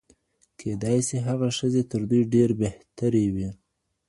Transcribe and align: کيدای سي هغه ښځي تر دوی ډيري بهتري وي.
کيدای 0.59 0.99
سي 1.07 1.17
هغه 1.27 1.47
ښځي 1.57 1.83
تر 1.91 2.01
دوی 2.09 2.21
ډيري 2.33 2.55
بهتري 2.61 3.25
وي. 3.35 3.49